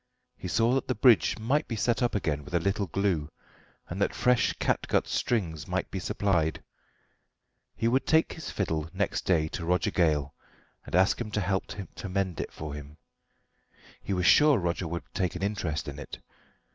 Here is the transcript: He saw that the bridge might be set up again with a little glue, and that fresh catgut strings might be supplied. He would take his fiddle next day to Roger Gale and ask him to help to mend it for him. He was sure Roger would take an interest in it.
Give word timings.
He 0.35 0.47
saw 0.47 0.73
that 0.73 0.87
the 0.87 0.95
bridge 0.95 1.37
might 1.37 1.67
be 1.67 1.75
set 1.75 2.01
up 2.01 2.15
again 2.15 2.43
with 2.43 2.55
a 2.55 2.59
little 2.59 2.87
glue, 2.87 3.29
and 3.87 4.01
that 4.01 4.15
fresh 4.15 4.51
catgut 4.53 5.05
strings 5.07 5.67
might 5.67 5.91
be 5.91 5.99
supplied. 5.99 6.63
He 7.75 7.87
would 7.87 8.07
take 8.07 8.33
his 8.33 8.49
fiddle 8.49 8.89
next 8.93 9.25
day 9.27 9.47
to 9.49 9.63
Roger 9.63 9.91
Gale 9.91 10.33
and 10.87 10.95
ask 10.95 11.21
him 11.21 11.29
to 11.29 11.39
help 11.41 11.67
to 11.67 12.09
mend 12.09 12.39
it 12.41 12.51
for 12.51 12.73
him. 12.73 12.97
He 14.01 14.11
was 14.11 14.25
sure 14.25 14.57
Roger 14.57 14.87
would 14.87 15.03
take 15.13 15.35
an 15.35 15.43
interest 15.43 15.87
in 15.87 15.99
it. 15.99 16.17